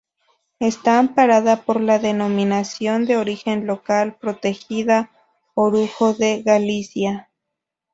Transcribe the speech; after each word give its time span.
Está 0.59 0.97
amparada 0.97 1.57
por 1.61 1.79
la 1.79 1.99
denominación 1.99 3.05
de 3.05 3.17
origen 3.17 3.67
local 3.67 4.15
protegida 4.19 5.11
Orujo 5.53 6.15
de 6.15 6.41
Galicia. 6.41 7.29